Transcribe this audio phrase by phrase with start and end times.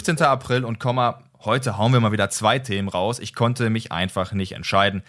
[0.00, 0.22] 15.
[0.22, 3.18] April und Komma, heute hauen wir mal wieder zwei Themen raus.
[3.18, 5.02] Ich konnte mich einfach nicht entscheiden.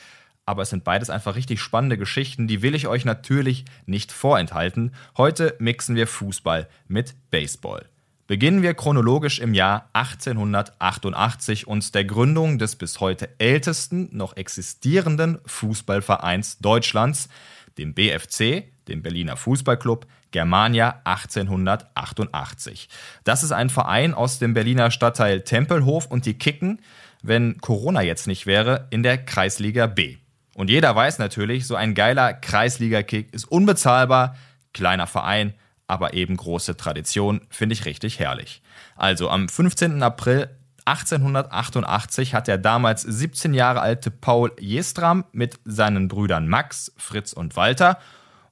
[0.46, 4.94] Aber es sind beides einfach richtig spannende Geschichten, die will ich euch natürlich nicht vorenthalten.
[5.16, 7.86] Heute mixen wir Fußball mit Baseball.
[8.28, 15.40] Beginnen wir chronologisch im Jahr 1888 und der Gründung des bis heute ältesten noch existierenden
[15.46, 17.30] Fußballvereins Deutschlands,
[17.78, 22.90] dem BFC, dem Berliner Fußballclub Germania 1888.
[23.24, 26.82] Das ist ein Verein aus dem Berliner Stadtteil Tempelhof und die kicken,
[27.22, 30.18] wenn Corona jetzt nicht wäre, in der Kreisliga B.
[30.56, 34.36] Und jeder weiß natürlich, so ein geiler Kreisliga-Kick ist unbezahlbar,
[34.74, 35.54] kleiner Verein,
[35.88, 38.62] aber eben große Tradition, finde ich richtig herrlich.
[38.96, 40.02] Also am 15.
[40.04, 40.50] April
[40.86, 47.56] 1888 hat der damals 17 Jahre alte Paul Jestram mit seinen Brüdern Max, Fritz und
[47.56, 47.98] Walter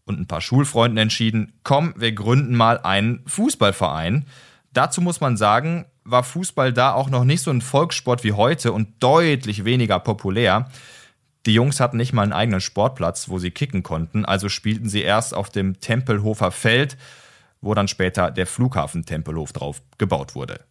[0.10, 4.26] und ein paar Schulfreunden entschieden, komm, wir gründen mal einen Fußballverein.
[4.74, 8.74] Dazu muss man sagen, war Fußball da auch noch nicht so ein Volkssport wie heute
[8.74, 10.70] und deutlich weniger populär.
[11.46, 15.02] Die Jungs hatten nicht mal einen eigenen Sportplatz, wo sie kicken konnten, also spielten sie
[15.02, 16.98] erst auf dem Tempelhofer Feld,
[17.62, 20.62] wo dann später der Flughafen Tempelhof drauf gebaut wurde.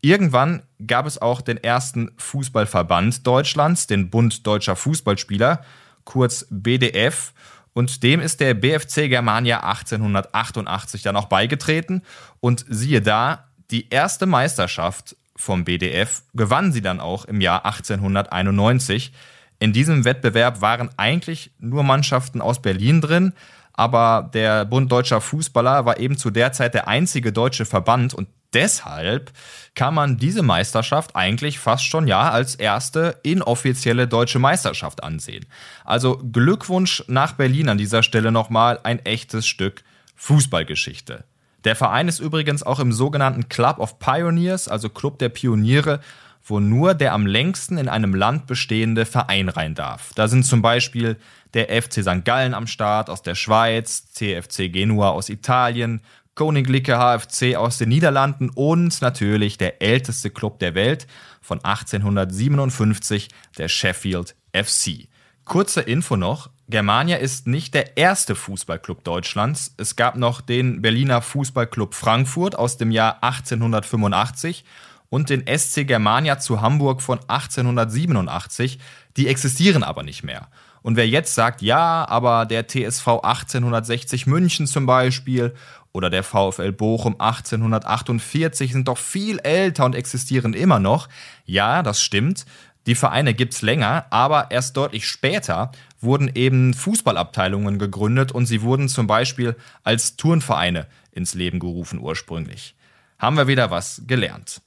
[0.00, 5.64] Irgendwann gab es auch den ersten Fußballverband Deutschlands, den Bund Deutscher Fußballspieler,
[6.04, 7.32] kurz BDF,
[7.76, 12.00] und dem ist der BFC Germania 1888 dann auch beigetreten.
[12.40, 19.12] Und siehe da, die erste Meisterschaft vom BDF gewann sie dann auch im Jahr 1891.
[19.58, 23.34] In diesem Wettbewerb waren eigentlich nur Mannschaften aus Berlin drin,
[23.74, 28.28] aber der Bund Deutscher Fußballer war eben zu der Zeit der einzige deutsche Verband und
[28.56, 29.32] deshalb
[29.74, 35.44] kann man diese Meisterschaft eigentlich fast schon ja als erste inoffizielle deutsche Meisterschaft ansehen.
[35.84, 39.84] Also Glückwunsch nach Berlin an dieser Stelle nochmal ein echtes Stück
[40.16, 41.24] Fußballgeschichte.
[41.64, 46.00] Der Verein ist übrigens auch im sogenannten Club of Pioneers, also Club der Pioniere,
[46.42, 50.12] wo nur der am längsten in einem Land bestehende Verein rein darf.
[50.14, 51.16] Da sind zum Beispiel
[51.52, 52.24] der FC St.
[52.24, 56.00] Gallen am Start aus der Schweiz, CFC Genua aus Italien,
[56.36, 61.06] Koninklijke HFC aus den Niederlanden und natürlich der älteste Club der Welt
[61.40, 65.08] von 1857, der Sheffield FC.
[65.46, 69.74] Kurze Info noch, Germania ist nicht der erste Fußballclub Deutschlands.
[69.78, 74.64] Es gab noch den Berliner Fußballclub Frankfurt aus dem Jahr 1885
[75.08, 78.78] und den SC Germania zu Hamburg von 1887.
[79.16, 80.48] Die existieren aber nicht mehr.
[80.82, 85.54] Und wer jetzt sagt, ja, aber der TSV 1860 München zum Beispiel
[85.96, 91.08] oder der VfL Bochum 1848 sind doch viel älter und existieren immer noch.
[91.46, 92.44] Ja, das stimmt.
[92.86, 98.60] Die Vereine gibt es länger, aber erst deutlich später wurden eben Fußballabteilungen gegründet und sie
[98.60, 102.76] wurden zum Beispiel als Turnvereine ins Leben gerufen ursprünglich.
[103.18, 104.60] Haben wir wieder was gelernt.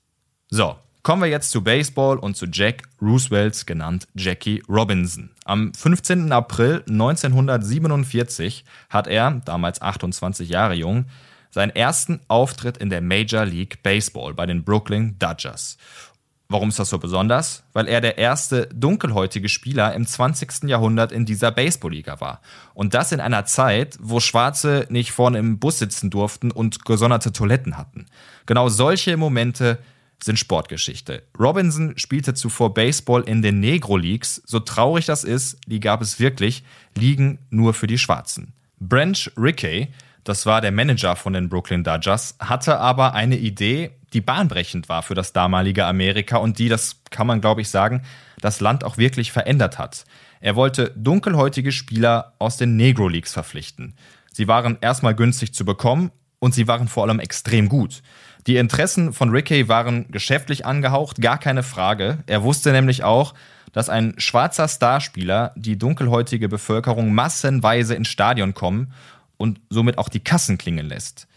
[0.50, 5.30] So, Kommen wir jetzt zu Baseball und zu Jack Roosevelts, genannt Jackie Robinson.
[5.46, 6.30] Am 15.
[6.34, 11.06] April 1947 hat er, damals 28 Jahre jung,
[11.52, 15.78] seinen ersten Auftritt in der Major League Baseball bei den Brooklyn Dodgers.
[16.50, 17.64] Warum ist das so besonders?
[17.72, 20.64] Weil er der erste dunkelhäutige Spieler im 20.
[20.64, 22.42] Jahrhundert in dieser Baseballliga war.
[22.74, 27.32] Und das in einer Zeit, wo Schwarze nicht vorne im Bus sitzen durften und gesonderte
[27.32, 28.08] Toiletten hatten.
[28.48, 29.78] Genau solche Momente
[30.24, 31.24] sind Sportgeschichte.
[31.40, 34.42] Robinson spielte zuvor Baseball in den Negro Leagues.
[34.46, 36.64] So traurig das ist, die gab es wirklich,
[36.96, 38.54] liegen nur für die Schwarzen.
[38.80, 39.90] Branch Rickey,
[40.24, 45.04] das war der Manager von den Brooklyn Dodgers, hatte aber eine Idee, die bahnbrechend war
[45.04, 48.04] für das damalige Amerika und die, das kann man glaube ich sagen,
[48.42, 50.06] das Land auch wirklich verändert hat.
[50.42, 53.96] Er wollte dunkelhäutige Spieler aus den Negro Leagues verpflichten.
[54.32, 58.02] Sie waren erstmal günstig zu bekommen und sie waren vor allem extrem gut.
[58.50, 62.24] Die Interessen von Rickey waren geschäftlich angehaucht, gar keine Frage.
[62.26, 63.36] Er wusste nämlich auch,
[63.74, 68.92] dass ein schwarzer Starspieler die dunkelhäutige Bevölkerung massenweise ins Stadion kommen
[69.38, 71.28] und somit auch die Kassen klingen lässt.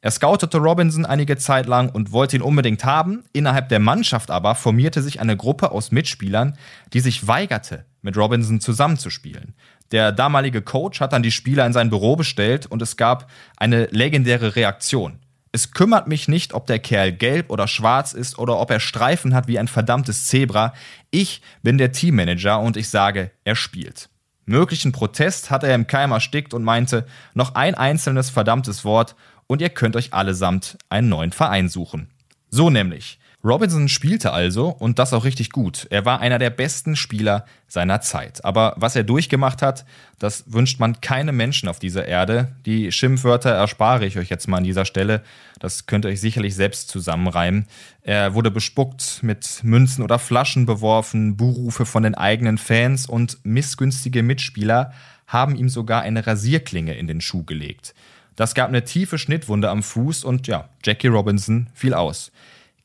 [0.00, 3.24] Er scoutete Robinson einige Zeit lang und wollte ihn unbedingt haben.
[3.32, 6.56] Innerhalb der Mannschaft aber formierte sich eine Gruppe aus Mitspielern,
[6.92, 9.54] die sich weigerte, mit Robinson zusammenzuspielen.
[9.90, 13.86] Der damalige Coach hat dann die Spieler in sein Büro bestellt und es gab eine
[13.86, 15.18] legendäre Reaktion.
[15.52, 19.34] Es kümmert mich nicht, ob der Kerl gelb oder schwarz ist oder ob er Streifen
[19.34, 20.74] hat wie ein verdammtes Zebra.
[21.10, 24.08] Ich bin der Teammanager und ich sage, er spielt.
[24.46, 29.14] Möglichen Protest hat er im Keim erstickt und meinte, noch ein einzelnes verdammtes Wort
[29.46, 32.10] und ihr könnt euch allesamt einen neuen Verein suchen.
[32.50, 33.19] So nämlich.
[33.42, 35.86] Robinson spielte also und das auch richtig gut.
[35.88, 38.44] Er war einer der besten Spieler seiner Zeit.
[38.44, 39.86] Aber was er durchgemacht hat,
[40.18, 42.54] das wünscht man keinem Menschen auf dieser Erde.
[42.66, 45.22] Die Schimpfwörter erspare ich euch jetzt mal an dieser Stelle.
[45.58, 47.66] Das könnt ihr euch sicherlich selbst zusammenreimen.
[48.02, 54.22] Er wurde bespuckt, mit Münzen oder Flaschen beworfen, Buhrufe von den eigenen Fans und missgünstige
[54.22, 54.92] Mitspieler
[55.26, 57.94] haben ihm sogar eine Rasierklinge in den Schuh gelegt.
[58.36, 62.32] Das gab eine tiefe Schnittwunde am Fuß und ja, Jackie Robinson fiel aus.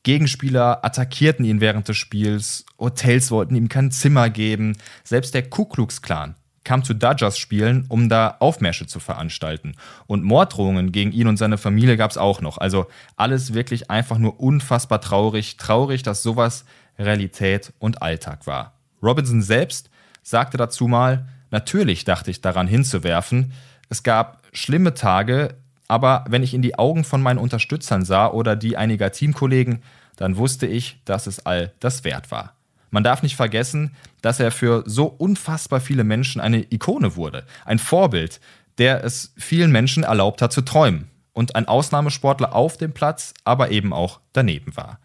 [0.06, 5.64] Gegenspieler attackierten ihn während des Spiels, Hotels wollten ihm kein Zimmer geben, selbst der Ku
[5.64, 9.74] Klux Klan kam zu Dodgers spielen, um da Aufmärsche zu veranstalten.
[10.06, 12.58] Und Morddrohungen gegen ihn und seine Familie gab es auch noch.
[12.58, 12.86] Also
[13.16, 15.56] alles wirklich einfach nur unfassbar traurig.
[15.56, 16.64] Traurig, dass sowas
[16.98, 18.74] Realität und Alltag war.
[19.02, 19.90] Robinson selbst
[20.22, 23.52] sagte dazu mal, natürlich dachte ich daran hinzuwerfen.
[23.88, 25.54] Es gab schlimme Tage,
[25.88, 29.82] aber wenn ich in die Augen von meinen Unterstützern sah oder die einiger Teamkollegen,
[30.16, 32.54] dann wusste ich, dass es all das wert war.
[32.90, 37.78] Man darf nicht vergessen, dass er für so unfassbar viele Menschen eine Ikone wurde, ein
[37.78, 38.40] Vorbild,
[38.78, 43.70] der es vielen Menschen erlaubt hat zu träumen und ein Ausnahmesportler auf dem Platz, aber
[43.70, 44.98] eben auch daneben war.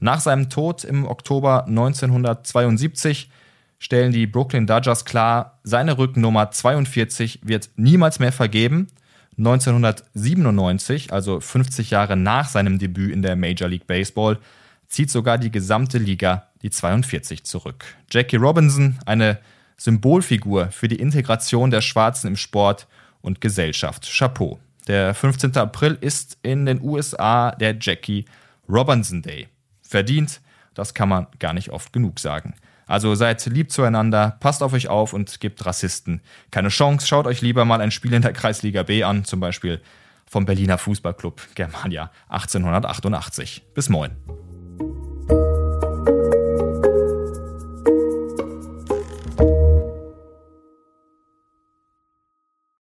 [0.00, 3.30] Nach seinem Tod im Oktober 1972
[3.78, 8.88] stellen die Brooklyn Dodgers klar, seine Rückennummer 42 wird niemals mehr vergeben
[9.40, 14.38] 1997, also 50 Jahre nach seinem Debüt in der Major League Baseball,
[14.86, 17.84] zieht sogar die gesamte Liga die 42 zurück.
[18.10, 19.38] Jackie Robinson, eine
[19.78, 22.86] Symbolfigur für die Integration der Schwarzen im Sport
[23.22, 24.10] und Gesellschaft.
[24.12, 24.58] Chapeau.
[24.86, 25.56] Der 15.
[25.56, 28.26] April ist in den USA der Jackie
[28.68, 29.48] Robinson Day.
[29.80, 30.40] Verdient,
[30.74, 32.54] das kann man gar nicht oft genug sagen.
[32.90, 37.06] Also seid lieb zueinander, passt auf euch auf und gebt Rassisten keine Chance.
[37.06, 39.80] Schaut euch lieber mal ein Spiel in der Kreisliga B an, zum Beispiel
[40.26, 43.62] vom Berliner Fußballclub Germania 1888.
[43.74, 44.10] Bis moin.